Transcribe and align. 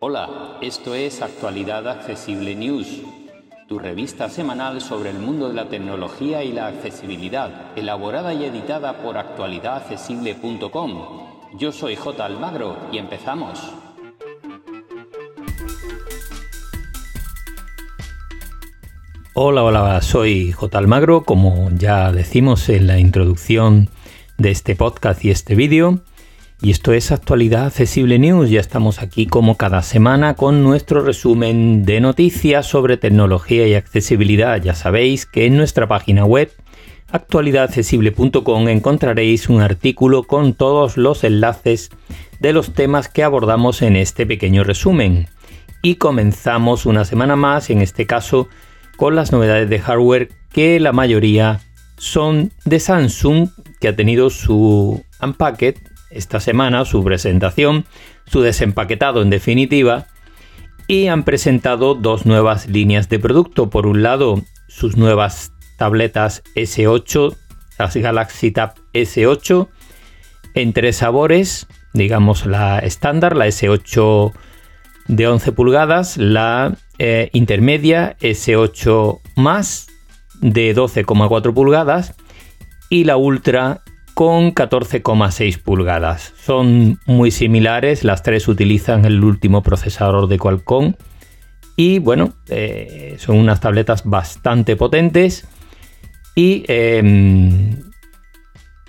Hola, 0.00 0.58
esto 0.60 0.96
es 0.96 1.22
Actualidad 1.22 1.86
Accesible 1.86 2.56
News, 2.56 3.02
tu 3.68 3.78
revista 3.78 4.28
semanal 4.28 4.80
sobre 4.80 5.10
el 5.10 5.20
mundo 5.20 5.46
de 5.46 5.54
la 5.54 5.68
tecnología 5.68 6.42
y 6.42 6.50
la 6.52 6.66
accesibilidad, 6.66 7.78
elaborada 7.78 8.34
y 8.34 8.44
editada 8.44 9.00
por 9.00 9.16
actualidadaccesible.com. 9.16 11.06
Yo 11.56 11.70
soy 11.70 11.94
J. 11.94 12.24
Almagro 12.24 12.76
y 12.90 12.98
empezamos. 12.98 13.72
Hola, 19.34 19.62
hola, 19.62 20.02
soy 20.02 20.50
J. 20.50 20.76
Almagro, 20.76 21.22
como 21.22 21.70
ya 21.76 22.10
decimos 22.10 22.68
en 22.68 22.88
la 22.88 22.98
introducción 22.98 23.88
de 24.40 24.50
este 24.50 24.74
podcast 24.74 25.22
y 25.24 25.30
este 25.30 25.54
vídeo. 25.54 26.00
Y 26.62 26.70
esto 26.70 26.92
es 26.92 27.12
Actualidad 27.12 27.66
Accesible 27.66 28.18
News. 28.18 28.48
Ya 28.48 28.60
estamos 28.60 29.00
aquí 29.00 29.26
como 29.26 29.56
cada 29.56 29.82
semana 29.82 30.34
con 30.34 30.62
nuestro 30.62 31.02
resumen 31.02 31.84
de 31.84 32.00
noticias 32.00 32.66
sobre 32.66 32.96
tecnología 32.96 33.66
y 33.66 33.74
accesibilidad. 33.74 34.60
Ya 34.62 34.74
sabéis 34.74 35.26
que 35.26 35.44
en 35.44 35.56
nuestra 35.56 35.86
página 35.88 36.24
web 36.24 36.50
actualidadaccesible.com 37.12 38.68
encontraréis 38.68 39.48
un 39.50 39.60
artículo 39.60 40.22
con 40.22 40.54
todos 40.54 40.96
los 40.96 41.22
enlaces 41.22 41.90
de 42.38 42.54
los 42.54 42.72
temas 42.72 43.08
que 43.08 43.22
abordamos 43.22 43.82
en 43.82 43.96
este 43.96 44.24
pequeño 44.24 44.64
resumen. 44.64 45.28
Y 45.82 45.96
comenzamos 45.96 46.86
una 46.86 47.04
semana 47.04 47.36
más, 47.36 47.68
en 47.68 47.82
este 47.82 48.06
caso, 48.06 48.48
con 48.96 49.16
las 49.16 49.32
novedades 49.32 49.68
de 49.68 49.80
hardware 49.80 50.30
que 50.50 50.80
la 50.80 50.92
mayoría 50.92 51.60
son 52.00 52.50
de 52.64 52.80
Samsung, 52.80 53.50
que 53.78 53.88
ha 53.88 53.94
tenido 53.94 54.30
su 54.30 55.04
Unpacked 55.22 55.76
esta 56.10 56.40
semana 56.40 56.86
su 56.86 57.04
presentación, 57.04 57.84
su 58.24 58.40
desempaquetado 58.40 59.20
en 59.20 59.28
definitiva, 59.28 60.06
y 60.88 61.08
han 61.08 61.24
presentado 61.24 61.94
dos 61.94 62.24
nuevas 62.24 62.66
líneas 62.68 63.10
de 63.10 63.18
producto. 63.18 63.68
Por 63.68 63.86
un 63.86 64.02
lado, 64.02 64.42
sus 64.66 64.96
nuevas 64.96 65.52
tabletas 65.76 66.42
S8, 66.56 67.36
las 67.78 67.94
Galaxy 67.94 68.50
Tab 68.50 68.74
S8, 68.94 69.68
en 70.54 70.72
tres 70.72 70.96
sabores, 70.96 71.68
digamos 71.92 72.46
la 72.46 72.78
estándar, 72.78 73.36
la 73.36 73.46
S8 73.46 74.32
de 75.06 75.28
11 75.28 75.52
pulgadas, 75.52 76.16
la 76.16 76.76
eh, 76.98 77.28
intermedia 77.34 78.16
S8 78.20 79.20
más 79.36 79.89
de 80.40 80.74
12,4 80.74 81.54
pulgadas 81.54 82.14
y 82.88 83.04
la 83.04 83.16
ultra 83.16 83.82
con 84.14 84.54
14,6 84.54 85.62
pulgadas. 85.62 86.34
Son 86.42 86.98
muy 87.06 87.30
similares, 87.30 88.04
las 88.04 88.22
tres 88.22 88.48
utilizan 88.48 89.04
el 89.04 89.22
último 89.24 89.62
procesador 89.62 90.28
de 90.28 90.38
Qualcomm 90.38 90.94
y 91.76 91.98
bueno, 91.98 92.34
eh, 92.48 93.16
son 93.18 93.36
unas 93.36 93.60
tabletas 93.60 94.04
bastante 94.04 94.76
potentes 94.76 95.46
y 96.34 96.64
em, 96.68 97.78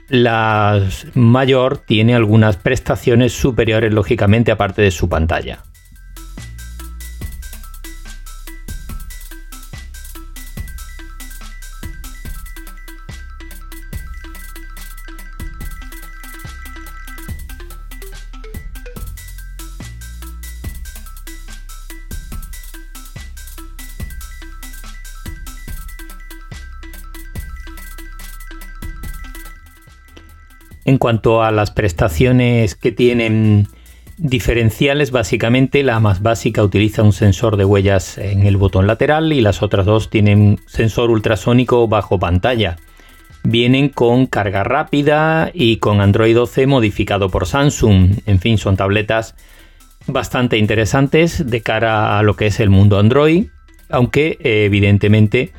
la 0.09 0.85
mayor 1.13 1.77
tiene 1.77 2.15
algunas 2.15 2.57
prestaciones 2.57 3.31
superiores 3.31 3.93
lógicamente 3.93 4.51
aparte 4.51 4.81
de 4.81 4.91
su 4.91 5.07
pantalla. 5.07 5.63
En 30.91 30.97
cuanto 30.97 31.41
a 31.41 31.51
las 31.51 31.71
prestaciones 31.71 32.75
que 32.75 32.91
tienen 32.91 33.69
diferenciales, 34.17 35.11
básicamente 35.11 35.83
la 35.83 36.01
más 36.01 36.21
básica 36.21 36.61
utiliza 36.61 37.01
un 37.01 37.13
sensor 37.13 37.55
de 37.55 37.63
huellas 37.63 38.17
en 38.17 38.45
el 38.45 38.57
botón 38.57 38.87
lateral 38.87 39.31
y 39.31 39.39
las 39.39 39.63
otras 39.63 39.85
dos 39.85 40.09
tienen 40.09 40.59
sensor 40.65 41.09
ultrasónico 41.09 41.87
bajo 41.87 42.19
pantalla. 42.19 42.75
Vienen 43.45 43.87
con 43.87 44.25
carga 44.25 44.65
rápida 44.65 45.49
y 45.53 45.77
con 45.77 46.01
Android 46.01 46.35
12 46.35 46.67
modificado 46.67 47.29
por 47.29 47.47
Samsung. 47.47 48.15
En 48.25 48.41
fin, 48.41 48.57
son 48.57 48.75
tabletas 48.75 49.35
bastante 50.07 50.57
interesantes 50.57 51.49
de 51.49 51.61
cara 51.61 52.19
a 52.19 52.21
lo 52.21 52.35
que 52.35 52.47
es 52.47 52.59
el 52.59 52.69
mundo 52.69 52.99
Android, 52.99 53.45
aunque 53.87 54.37
evidentemente 54.41 55.53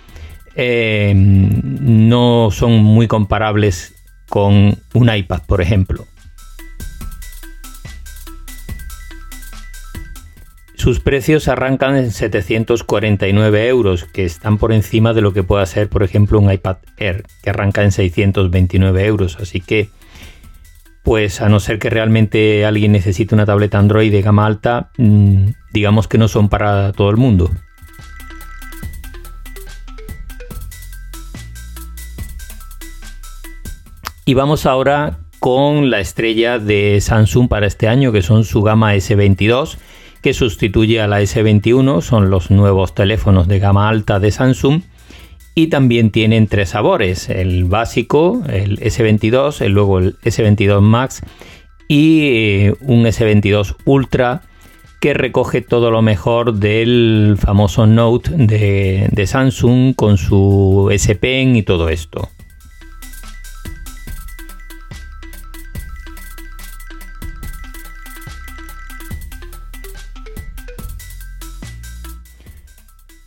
eh, 0.56 1.14
no 1.16 2.50
son 2.50 2.72
muy 2.84 3.08
comparables 3.08 3.94
con 4.32 4.78
un 4.94 5.14
iPad, 5.14 5.42
por 5.46 5.60
ejemplo. 5.60 6.06
Sus 10.74 11.00
precios 11.00 11.48
arrancan 11.48 11.96
en 11.96 12.10
749 12.10 13.68
euros, 13.68 14.04
que 14.04 14.24
están 14.24 14.56
por 14.56 14.72
encima 14.72 15.12
de 15.12 15.20
lo 15.20 15.34
que 15.34 15.42
pueda 15.42 15.66
ser, 15.66 15.90
por 15.90 16.02
ejemplo, 16.02 16.40
un 16.40 16.50
iPad 16.50 16.78
Air, 16.96 17.24
que 17.42 17.50
arranca 17.50 17.82
en 17.82 17.92
629 17.92 19.04
euros. 19.04 19.36
Así 19.38 19.60
que, 19.60 19.90
pues 21.02 21.42
a 21.42 21.50
no 21.50 21.60
ser 21.60 21.78
que 21.78 21.90
realmente 21.90 22.64
alguien 22.64 22.92
necesite 22.92 23.34
una 23.34 23.44
tableta 23.44 23.78
Android 23.78 24.10
de 24.10 24.22
gama 24.22 24.46
alta, 24.46 24.88
mm, 24.96 25.48
digamos 25.74 26.08
que 26.08 26.16
no 26.16 26.26
son 26.26 26.48
para 26.48 26.92
todo 26.92 27.10
el 27.10 27.18
mundo. 27.18 27.50
Y 34.24 34.34
vamos 34.34 34.66
ahora 34.66 35.18
con 35.40 35.90
la 35.90 35.98
estrella 35.98 36.60
de 36.60 37.00
Samsung 37.00 37.48
para 37.48 37.66
este 37.66 37.88
año, 37.88 38.12
que 38.12 38.22
son 38.22 38.44
su 38.44 38.62
gama 38.62 38.94
S22, 38.94 39.78
que 40.22 40.32
sustituye 40.32 41.00
a 41.00 41.08
la 41.08 41.20
S21, 41.20 42.00
son 42.02 42.30
los 42.30 42.52
nuevos 42.52 42.94
teléfonos 42.94 43.48
de 43.48 43.58
gama 43.58 43.88
alta 43.88 44.20
de 44.20 44.30
Samsung. 44.30 44.82
Y 45.56 45.66
también 45.66 46.10
tienen 46.10 46.46
tres 46.46 46.70
sabores, 46.70 47.28
el 47.28 47.64
básico, 47.64 48.42
el 48.48 48.78
S22, 48.78 49.60
el 49.60 49.72
luego 49.72 49.98
el 49.98 50.16
S22 50.20 50.80
Max 50.80 51.22
y 51.88 52.20
eh, 52.22 52.74
un 52.80 53.04
S22 53.04 53.74
Ultra 53.84 54.42
que 55.00 55.14
recoge 55.14 55.60
todo 55.60 55.90
lo 55.90 56.00
mejor 56.00 56.54
del 56.54 57.36
famoso 57.38 57.88
Note 57.88 58.30
de, 58.34 59.08
de 59.10 59.26
Samsung 59.26 59.96
con 59.96 60.16
su 60.16 60.88
S 60.92 61.16
Pen 61.16 61.56
y 61.56 61.64
todo 61.64 61.88
esto. 61.88 62.30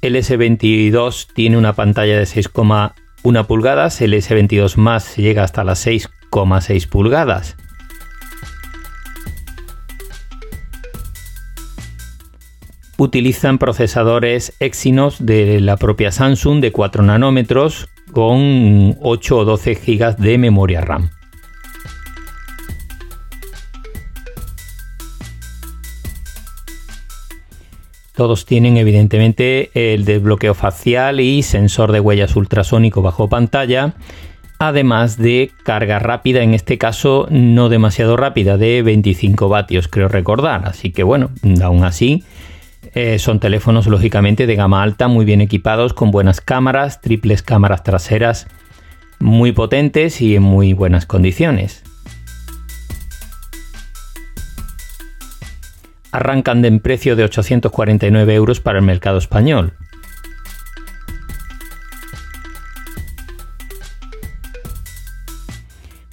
El 0.06 0.16
S22 0.18 1.34
tiene 1.34 1.58
una 1.58 1.74
pantalla 1.74 2.20
de 2.20 2.26
6,1 2.26 3.48
pulgadas, 3.48 4.02
el 4.02 4.14
S22 4.14 4.78
más 4.78 5.18
llega 5.18 5.42
hasta 5.42 5.64
las 5.64 5.88
6,6 5.88 6.88
pulgadas. 6.88 7.58
Utilizan 12.98 13.58
procesadores 13.58 14.54
Exynos 14.60 15.26
de 15.26 15.60
la 15.60 15.76
propia 15.76 16.12
Samsung 16.12 16.62
de 16.62 16.72
4 16.72 17.02
nanómetros 17.02 17.90
con 18.12 18.96
8 19.02 19.38
o 19.38 19.44
12 19.44 19.74
GB 19.74 20.18
de 20.18 20.38
memoria 20.38 20.82
RAM. 20.82 21.10
Todos 28.16 28.46
tienen 28.46 28.78
evidentemente 28.78 29.72
el 29.74 30.06
desbloqueo 30.06 30.54
facial 30.54 31.20
y 31.20 31.44
sensor 31.44 31.92
de 31.92 32.00
huellas 32.00 32.36
ultrasónico 32.36 33.02
bajo 33.02 33.28
pantalla, 33.28 33.94
además 34.58 35.18
de 35.18 35.52
carga 35.64 36.00
rápida, 36.00 36.42
en 36.42 36.54
este 36.54 36.78
caso 36.78 37.28
no 37.30 37.68
demasiado 37.68 38.16
rápida, 38.16 38.58
de 38.58 38.82
25 38.82 39.50
vatios 39.50 39.90
creo 39.90 40.08
recordar. 40.08 40.66
Así 40.66 40.92
que 40.92 41.04
bueno, 41.04 41.32
aún 41.62 41.84
así 41.84 42.24
eh, 42.94 43.20
son 43.20 43.42
teléfonos 43.42 43.88
lógicamente 43.88 44.48
de 44.48 44.56
gama 44.56 44.82
alta, 44.82 45.10
muy 45.10 45.26
bien 45.26 45.42
equipados, 45.42 45.94
con 45.94 46.12
buenas 46.12 46.40
cámaras, 46.40 47.02
triples 47.02 47.44
cámaras 47.44 47.84
traseras 47.84 48.48
muy 49.20 49.52
potentes 49.52 50.22
y 50.22 50.36
en 50.36 50.44
muy 50.44 50.74
buenas 50.74 51.06
condiciones. 51.06 51.84
Arrancan 56.16 56.62
de 56.62 56.70
en 56.70 56.80
precio 56.80 57.16
de 57.16 57.26
849 57.26 58.34
euros 58.34 58.62
para 58.62 58.80
el 58.80 58.86
mercado 58.86 59.18
español. 59.18 59.74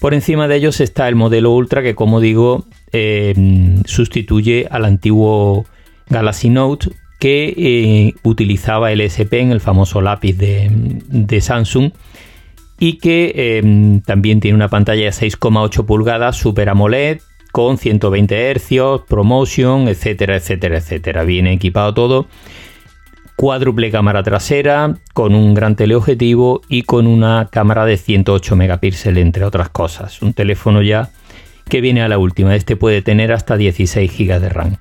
Por 0.01 0.15
encima 0.15 0.49
de 0.49 0.57
ellos 0.57 0.81
está 0.81 1.09
el 1.09 1.15
modelo 1.15 1.53
Ultra 1.53 1.83
que 1.83 1.95
como 1.95 2.19
digo 2.19 2.67
eh, 2.93 3.81
sustituye 3.85 4.67
al 4.69 4.85
antiguo 4.85 5.67
Galaxy 6.09 6.51
Note 6.51 6.91
que 7.21 7.55
eh, 7.57 8.15
utilizaba 8.25 8.91
el 8.91 9.01
SP 9.07 9.39
en 9.39 9.53
el 9.53 9.61
famoso 9.61 10.01
lápiz 10.01 10.37
de, 10.37 11.41
Samsung 11.41 11.93
y 12.81 12.99
que 12.99 13.33
eh, 13.37 14.01
también 14.05 14.41
tiene 14.41 14.57
una 14.57 14.69
pantalla 14.69 15.05
de 15.05 15.11
6,8 15.11 15.87
pulgadas 15.87 16.35
Super 16.35 16.69
AMOLED 16.69 17.21
con 17.53 17.79
120 17.79 18.55
Hz, 18.55 19.03
Promotion, 19.07 19.87
etcétera, 19.87 20.37
etcétera, 20.37 20.79
etcétera. 20.79 21.23
Viene 21.23 21.53
equipado 21.53 21.95
todo. 21.95 22.27
Cuádruple 23.37 23.91
cámara 23.91 24.23
trasera, 24.23 24.97
con 25.15 25.35
un 25.35 25.55
gran 25.55 25.77
teleobjetivo 25.77 26.63
y 26.69 26.83
con 26.83 27.07
una 27.07 27.49
cámara 27.51 27.85
de 27.85 27.97
108 27.97 28.57
megapíxeles, 28.57 29.23
entre 29.23 29.45
otras 29.45 29.69
cosas. 29.69 30.23
Un 30.23 30.33
teléfono 30.33 30.83
ya 30.83 31.11
que 31.69 31.81
viene 31.81 32.03
a 32.03 32.09
la 32.09 32.19
última. 32.19 32.57
Este 32.57 32.77
puede 32.77 33.03
tener 33.03 33.33
hasta 33.33 33.57
16 33.57 34.11
GB 34.19 34.41
de 34.41 34.49
RAM. 34.49 34.77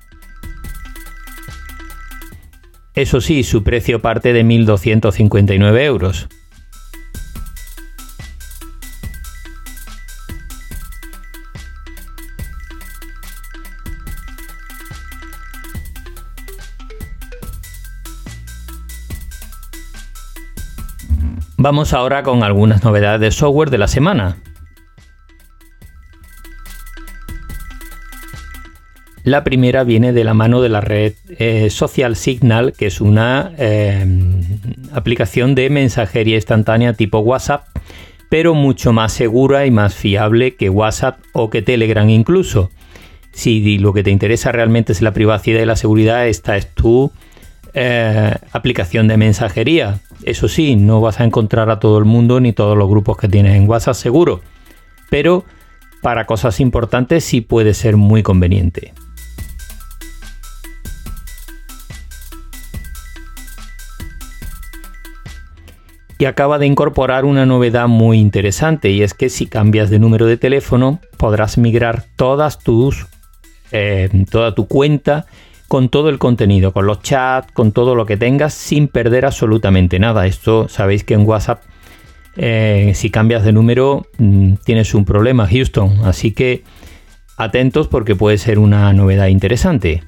Eso 2.94 3.20
sí, 3.20 3.42
su 3.42 3.62
precio 3.62 4.00
parte 4.00 4.32
de 4.32 4.44
1.259 4.44 5.80
euros. 5.82 6.28
Vamos 21.62 21.92
ahora 21.92 22.24
con 22.24 22.42
algunas 22.42 22.82
novedades 22.82 23.20
de 23.20 23.30
software 23.30 23.70
de 23.70 23.78
la 23.78 23.86
semana. 23.86 24.38
La 29.22 29.44
primera 29.44 29.84
viene 29.84 30.12
de 30.12 30.24
la 30.24 30.34
mano 30.34 30.60
de 30.60 30.68
la 30.68 30.80
red 30.80 31.12
eh, 31.38 31.70
Social 31.70 32.16
Signal, 32.16 32.72
que 32.72 32.86
es 32.86 33.00
una 33.00 33.52
eh, 33.58 34.04
aplicación 34.92 35.54
de 35.54 35.70
mensajería 35.70 36.34
instantánea 36.34 36.94
tipo 36.94 37.20
WhatsApp, 37.20 37.68
pero 38.28 38.54
mucho 38.54 38.92
más 38.92 39.12
segura 39.12 39.64
y 39.64 39.70
más 39.70 39.94
fiable 39.94 40.56
que 40.56 40.68
WhatsApp 40.68 41.20
o 41.32 41.48
que 41.48 41.62
Telegram 41.62 42.10
incluso. 42.10 42.72
Si 43.30 43.78
lo 43.78 43.92
que 43.92 44.02
te 44.02 44.10
interesa 44.10 44.50
realmente 44.50 44.90
es 44.90 45.00
la 45.00 45.12
privacidad 45.12 45.62
y 45.62 45.66
la 45.66 45.76
seguridad, 45.76 46.26
esta 46.26 46.56
es 46.56 46.74
tu 46.74 47.12
eh, 47.72 48.34
aplicación 48.50 49.06
de 49.06 49.16
mensajería. 49.16 50.00
Eso 50.24 50.46
sí, 50.48 50.76
no 50.76 51.00
vas 51.00 51.20
a 51.20 51.24
encontrar 51.24 51.68
a 51.70 51.80
todo 51.80 51.98
el 51.98 52.04
mundo 52.04 52.38
ni 52.40 52.52
todos 52.52 52.76
los 52.76 52.88
grupos 52.88 53.16
que 53.16 53.28
tienes 53.28 53.56
en 53.56 53.68
WhatsApp 53.68 53.94
seguro, 53.94 54.40
pero 55.10 55.44
para 56.00 56.26
cosas 56.26 56.60
importantes 56.60 57.24
sí 57.24 57.40
puede 57.40 57.74
ser 57.74 57.96
muy 57.96 58.22
conveniente. 58.22 58.92
Y 66.18 66.24
acaba 66.24 66.60
de 66.60 66.66
incorporar 66.66 67.24
una 67.24 67.46
novedad 67.46 67.88
muy 67.88 68.20
interesante 68.20 68.90
y 68.90 69.02
es 69.02 69.12
que 69.12 69.28
si 69.28 69.46
cambias 69.46 69.90
de 69.90 69.98
número 69.98 70.26
de 70.26 70.36
teléfono 70.36 71.00
podrás 71.16 71.58
migrar 71.58 72.04
todas 72.14 72.60
tus 72.60 73.06
eh, 73.72 74.08
toda 74.30 74.54
tu 74.54 74.68
cuenta 74.68 75.26
con 75.72 75.88
todo 75.88 76.10
el 76.10 76.18
contenido, 76.18 76.74
con 76.74 76.84
los 76.84 77.00
chats, 77.00 77.50
con 77.50 77.72
todo 77.72 77.94
lo 77.94 78.04
que 78.04 78.18
tengas, 78.18 78.52
sin 78.52 78.88
perder 78.88 79.24
absolutamente 79.24 79.98
nada. 79.98 80.26
Esto 80.26 80.68
sabéis 80.68 81.02
que 81.02 81.14
en 81.14 81.26
WhatsApp, 81.26 81.62
eh, 82.36 82.92
si 82.94 83.08
cambias 83.08 83.42
de 83.42 83.52
número, 83.52 84.06
mm, 84.18 84.56
tienes 84.66 84.92
un 84.92 85.06
problema, 85.06 85.48
Houston. 85.48 86.00
Así 86.04 86.32
que 86.32 86.62
atentos 87.38 87.88
porque 87.88 88.14
puede 88.14 88.36
ser 88.36 88.58
una 88.58 88.92
novedad 88.92 89.28
interesante. 89.28 90.02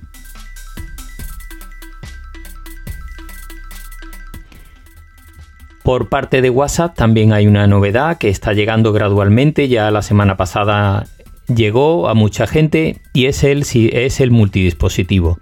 Por 5.83 6.11
parte 6.11 6.43
de 6.43 6.51
WhatsApp 6.51 6.95
también 6.95 7.33
hay 7.33 7.47
una 7.47 7.67
novedad 7.67 8.19
que 8.19 8.29
está 8.29 8.53
llegando 8.53 8.93
gradualmente. 8.93 9.67
Ya 9.69 9.91
la 9.91 10.03
semana 10.03 10.37
pasada 10.37 11.07
llegó 11.47 12.09
a 12.09 12.15
mucha 12.15 12.47
gente 12.47 13.01
y 13.13 13.27
es 13.27 13.45
el, 13.45 13.65
es 13.93 14.21
el 14.21 14.31
multidispositivo. 14.31 15.39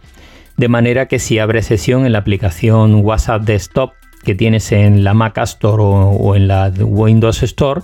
De 0.57 0.69
manera 0.69 1.07
que 1.07 1.19
si 1.19 1.39
abres 1.39 1.67
sesión 1.67 2.07
en 2.07 2.13
la 2.13 2.19
aplicación 2.19 2.95
WhatsApp 3.05 3.43
Desktop 3.43 3.93
que 4.23 4.35
tienes 4.35 4.71
en 4.73 5.05
la 5.05 5.15
Mac 5.15 5.39
Store 5.39 5.83
o, 5.83 6.37
en 6.37 6.49
la 6.49 6.73
Windows 6.79 7.43
Store, 7.43 7.83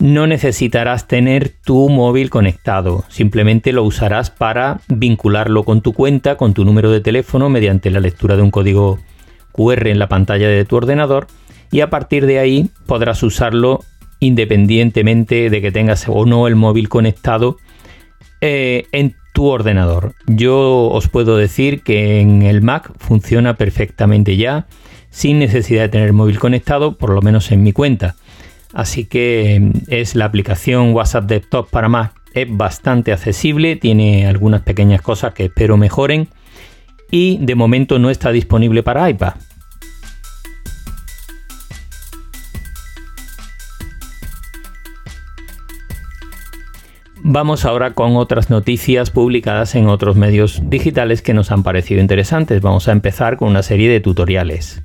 no 0.00 0.26
necesitarás 0.26 1.06
tener 1.06 1.50
tu 1.64 1.88
móvil 1.88 2.28
conectado, 2.28 3.04
simplemente 3.08 3.72
lo 3.72 3.84
usarás 3.84 4.30
para 4.30 4.80
vincularlo 4.88 5.62
con 5.62 5.82
tu 5.82 5.92
cuenta, 5.92 6.36
con 6.36 6.52
tu 6.52 6.64
número 6.64 6.90
de 6.90 7.00
teléfono 7.00 7.48
mediante 7.48 7.90
la 7.90 8.00
lectura 8.00 8.34
de 8.34 8.42
un 8.42 8.50
código 8.50 8.98
QR 9.52 9.86
en 9.86 10.00
la 10.00 10.08
pantalla 10.08 10.48
de 10.48 10.64
tu 10.64 10.76
ordenador 10.76 11.28
y 11.70 11.80
a 11.80 11.90
partir 11.90 12.26
de 12.26 12.40
ahí 12.40 12.70
podrás 12.86 13.22
usarlo 13.22 13.84
independientemente 14.20 15.50
de 15.50 15.60
que 15.60 15.72
tengas 15.72 16.06
o 16.08 16.26
no 16.26 16.46
el 16.46 16.56
móvil 16.56 16.88
conectado 16.88 17.58
eh, 18.40 18.86
en 18.92 19.16
tu 19.32 19.46
ordenador. 19.46 20.14
Yo 20.26 20.88
os 20.92 21.08
puedo 21.08 21.36
decir 21.36 21.82
que 21.82 22.20
en 22.20 22.42
el 22.42 22.62
Mac 22.62 22.92
funciona 22.98 23.56
perfectamente 23.56 24.36
ya, 24.36 24.66
sin 25.10 25.38
necesidad 25.38 25.82
de 25.82 25.88
tener 25.88 26.06
el 26.08 26.12
móvil 26.12 26.38
conectado, 26.38 26.96
por 26.96 27.10
lo 27.10 27.20
menos 27.20 27.50
en 27.50 27.62
mi 27.62 27.72
cuenta. 27.72 28.16
Así 28.72 29.04
que 29.04 29.60
mm, 29.60 29.70
es 29.88 30.14
la 30.14 30.26
aplicación 30.26 30.92
WhatsApp 30.92 31.24
Desktop 31.24 31.70
para 31.70 31.88
Mac. 31.88 32.12
Es 32.32 32.46
bastante 32.48 33.12
accesible, 33.12 33.76
tiene 33.76 34.26
algunas 34.26 34.62
pequeñas 34.62 35.02
cosas 35.02 35.34
que 35.34 35.44
espero 35.44 35.76
mejoren 35.76 36.28
y 37.10 37.38
de 37.40 37.54
momento 37.54 37.98
no 37.98 38.10
está 38.10 38.32
disponible 38.32 38.82
para 38.82 39.08
iPad. 39.08 39.34
Vamos 47.26 47.64
ahora 47.64 47.94
con 47.94 48.18
otras 48.18 48.50
noticias 48.50 49.10
publicadas 49.10 49.74
en 49.76 49.88
otros 49.88 50.14
medios 50.14 50.60
digitales 50.68 51.22
que 51.22 51.32
nos 51.32 51.50
han 51.50 51.62
parecido 51.62 52.02
interesantes. 52.02 52.60
Vamos 52.60 52.86
a 52.86 52.92
empezar 52.92 53.38
con 53.38 53.48
una 53.48 53.62
serie 53.62 53.88
de 53.88 54.00
tutoriales. 54.00 54.82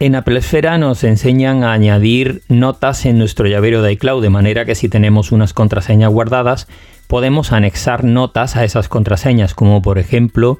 En 0.00 0.16
Apple 0.16 0.40
Esfera 0.40 0.78
nos 0.78 1.04
enseñan 1.04 1.62
a 1.62 1.72
añadir 1.72 2.42
notas 2.48 3.06
en 3.06 3.18
nuestro 3.18 3.46
llavero 3.46 3.82
de 3.82 3.92
iCloud, 3.92 4.20
de 4.20 4.30
manera 4.30 4.64
que 4.64 4.74
si 4.74 4.88
tenemos 4.88 5.30
unas 5.30 5.52
contraseñas 5.52 6.10
guardadas, 6.10 6.66
podemos 7.06 7.52
anexar 7.52 8.02
notas 8.02 8.56
a 8.56 8.64
esas 8.64 8.88
contraseñas, 8.88 9.54
como 9.54 9.80
por 9.80 9.98
ejemplo 9.98 10.58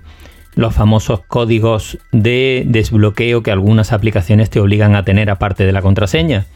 los 0.55 0.75
famosos 0.75 1.21
códigos 1.27 1.99
de 2.13 2.65
desbloqueo 2.67 3.43
que 3.43 3.51
algunas 3.51 3.93
aplicaciones 3.93 4.51
te 4.51 4.61
obligan 4.61 4.95
a 4.95 5.05
tener 5.05 5.31
aparte 5.31 5.65
de 5.65 5.73
la 5.73 5.83
contraseña. 5.83 6.47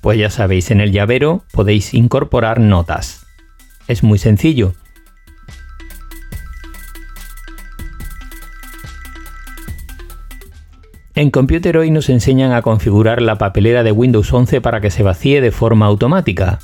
Pues 0.00 0.18
ya 0.18 0.30
sabéis, 0.30 0.70
en 0.70 0.80
el 0.80 0.92
llavero 0.92 1.42
podéis 1.52 1.94
incorporar 1.94 2.60
notas. 2.60 3.26
Es 3.88 4.02
muy 4.02 4.18
sencillo. 4.18 4.74
En 11.14 11.32
Computer 11.32 11.76
hoy 11.76 11.90
nos 11.90 12.10
enseñan 12.10 12.52
a 12.52 12.62
configurar 12.62 13.20
la 13.20 13.38
papelera 13.38 13.82
de 13.82 13.90
Windows 13.90 14.32
11 14.32 14.60
para 14.60 14.80
que 14.80 14.90
se 14.90 15.02
vacíe 15.02 15.40
de 15.40 15.50
forma 15.50 15.86
automática. 15.86 16.60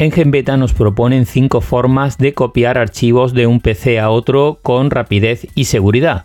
En 0.00 0.12
GenBeta 0.12 0.56
nos 0.56 0.72
proponen 0.72 1.26
5 1.26 1.60
formas 1.60 2.16
de 2.16 2.32
copiar 2.32 2.78
archivos 2.78 3.34
de 3.34 3.46
un 3.46 3.60
PC 3.60 4.00
a 4.00 4.08
otro 4.08 4.58
con 4.62 4.90
rapidez 4.90 5.46
y 5.54 5.66
seguridad. 5.66 6.24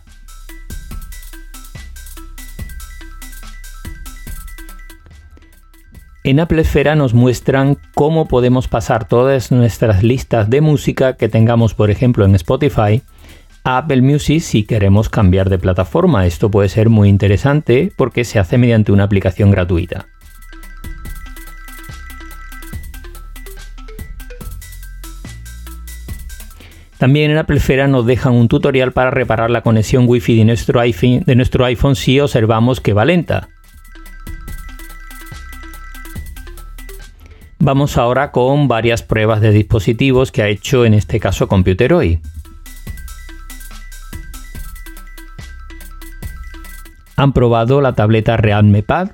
En 6.24 6.39
Apple 6.39 6.62
Esfera 6.62 6.96
nos 6.96 7.13
muestran 7.13 7.77
cómo 7.94 8.29
podemos 8.29 8.70
pasar 8.70 9.10
todas 9.10 9.51
nuestras 9.51 10.03
listas 10.03 10.50
de 10.50 10.62
música 10.62 11.17
que 11.17 11.27
tengamos, 11.27 11.74
por 11.74 11.91
ejemplo, 11.91 12.24
en 12.24 12.34
Spotify, 12.36 13.01
a 13.65 13.79
Apple 13.79 14.01
Music 14.01 14.39
si 14.39 14.63
queremos 14.63 15.10
cambiar 15.10 15.50
de 15.50 15.60
plataforma. 15.60 16.25
Esto 16.25 16.50
puede 16.50 16.70
ser 16.70 16.88
muy 16.88 17.10
interesante 17.10 17.91
porque 17.98 18.24
se 18.24 18.39
hace 18.39 18.58
mediante 18.58 18.94
una 18.94 19.03
aplicación 19.03 19.51
gratuita. 19.51 20.08
También 26.98 27.32
en 27.32 27.38
Apple 27.38 27.60
Fera 27.60 27.88
nos 27.88 28.06
dejan 28.06 28.34
un 28.34 28.48
tutorial 28.48 28.94
para 28.94 29.12
reparar 29.12 29.50
la 29.50 29.62
conexión 29.62 30.06
Wi-Fi 30.08 30.38
de 30.38 30.46
nuestro 30.46 30.80
iPhone, 30.80 31.24
de 31.25 31.36
nuestro 31.36 31.66
iPhone 31.66 31.96
si 31.96 32.20
observamos 32.20 32.80
que 32.80 32.94
va 32.94 33.04
lenta. 33.04 33.50
Vamos 37.60 37.98
ahora 37.98 38.32
con 38.32 38.68
varias 38.68 39.04
pruebas 39.04 39.42
de 39.42 39.52
dispositivos 39.52 40.32
que 40.32 40.44
ha 40.44 40.48
hecho 40.48 40.86
en 40.86 40.94
este 40.94 41.20
caso 41.20 41.48
Computer 41.48 41.94
Hoy. 41.94 42.22
Han 47.18 47.34
probado 47.34 47.82
la 47.82 47.94
tableta 47.94 48.38
Realme 48.38 48.84
Pad, 48.84 49.10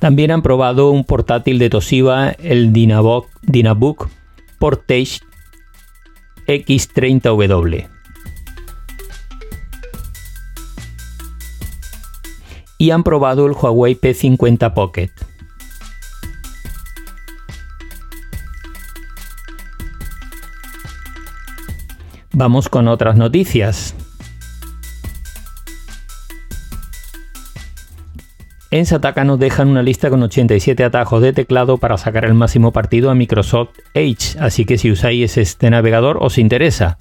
También 0.00 0.30
han 0.30 0.40
probado 0.40 0.90
un 0.90 1.04
portátil 1.04 1.58
de 1.58 1.68
Toshiba, 1.68 2.30
el 2.30 2.72
Dynabook, 2.72 3.28
Dynabook 3.42 4.08
Portage 4.58 5.20
X30W. 6.46 7.88
Y 12.78 12.90
han 12.90 13.04
probado 13.04 13.46
el 13.46 13.52
Huawei 13.52 13.94
P50 13.94 14.72
Pocket. 14.72 15.10
Vamos 22.32 22.70
con 22.70 22.88
otras 22.88 23.16
noticias. 23.16 23.94
En 28.72 28.86
Sataka 28.86 29.24
nos 29.24 29.40
dejan 29.40 29.66
una 29.66 29.82
lista 29.82 30.10
con 30.10 30.22
87 30.22 30.84
atajos 30.84 31.20
de 31.22 31.32
teclado 31.32 31.78
para 31.78 31.98
sacar 31.98 32.24
el 32.24 32.34
máximo 32.34 32.72
partido 32.72 33.10
a 33.10 33.16
Microsoft 33.16 33.70
Edge, 33.94 34.38
así 34.38 34.64
que 34.64 34.78
si 34.78 34.92
usáis 34.92 35.36
este 35.38 35.70
navegador 35.70 36.18
os 36.20 36.38
interesa. 36.38 36.96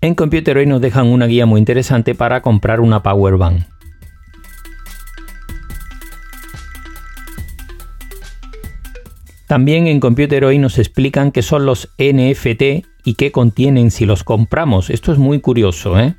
En 0.00 0.16
Computer 0.16 0.56
hoy 0.58 0.66
nos 0.66 0.80
dejan 0.80 1.06
una 1.06 1.26
guía 1.26 1.46
muy 1.46 1.60
interesante 1.60 2.16
para 2.16 2.42
comprar 2.42 2.80
una 2.80 3.04
Power 3.04 3.36
Bank. 3.36 3.62
También 9.46 9.86
en 9.86 10.00
Computer 10.00 10.44
hoy 10.44 10.58
nos 10.58 10.80
explican 10.80 11.30
qué 11.30 11.42
son 11.42 11.66
los 11.66 11.88
NFT 11.98 12.84
y 13.04 13.14
qué 13.14 13.30
contienen 13.30 13.92
si 13.92 14.06
los 14.06 14.24
compramos. 14.24 14.90
Esto 14.90 15.12
es 15.12 15.18
muy 15.18 15.40
curioso, 15.40 16.00
¿eh? 16.00 16.16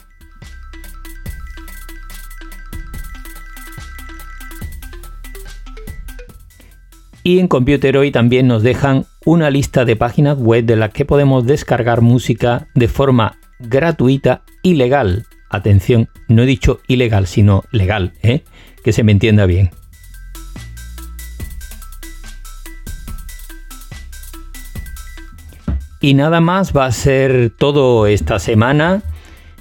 Y 7.27 7.39
en 7.39 7.47
Computer 7.47 7.97
hoy 7.97 8.11
también 8.11 8.47
nos 8.47 8.61
dejan 8.61 9.07
una 9.25 9.49
lista 9.49 9.83
de 9.83 9.95
páginas 9.95 10.37
web 10.37 10.63
de 10.63 10.75
las 10.75 10.91
que 10.91 11.05
podemos 11.05 11.43
descargar 11.43 12.01
música 12.01 12.67
de 12.75 12.87
forma 12.87 13.39
gratuita 13.57 14.43
y 14.61 14.75
legal. 14.75 15.25
Atención, 15.49 16.07
no 16.27 16.43
he 16.43 16.45
dicho 16.45 16.81
ilegal, 16.87 17.25
sino 17.25 17.63
legal, 17.71 18.13
¿eh? 18.21 18.43
que 18.83 18.93
se 18.93 19.01
me 19.01 19.11
entienda 19.11 19.47
bien. 19.47 19.71
Y 26.01 26.13
nada 26.13 26.41
más 26.41 26.77
va 26.77 26.85
a 26.85 26.91
ser 26.91 27.51
todo 27.57 28.05
esta 28.05 28.37
semana. 28.37 29.01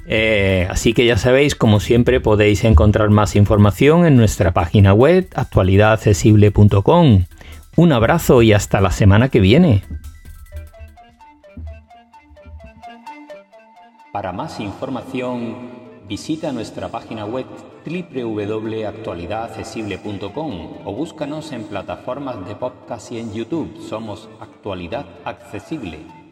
Eh, 0.07 0.67
así 0.69 0.93
que 0.93 1.07
ya 1.07 1.17
sabéis, 1.17 1.55
como 1.55 1.81
siempre, 1.81 2.21
podéis 2.21 2.63
encontrar 2.65 3.09
más 3.09 3.35
información 3.37 4.05
en 4.05 4.19
nuestra 4.19 4.53
página 4.53 4.93
web 4.93 5.29
actualidadaccesible.com. 5.35 7.25
Un 7.77 7.93
abrazo 7.93 8.41
y 8.43 8.53
hasta 8.53 8.81
la 8.81 8.93
semana 8.93 9.29
que 9.29 9.41
viene. 9.41 9.83
Para 14.13 14.31
más 14.33 14.61
información, 14.61 15.57
visita 16.09 16.53
nuestra 16.53 16.89
página 16.89 17.25
web 17.25 17.47
www.actualidadaccesible.com 17.85 20.69
o 20.85 20.93
búscanos 20.93 21.51
en 21.51 21.65
plataformas 21.65 22.47
de 22.47 22.55
podcast 22.55 23.11
y 23.11 23.19
en 23.19 23.35
YouTube. 23.35 23.77
Somos 23.81 24.29
Actualidad 24.41 25.07
Accesible. 25.25 26.24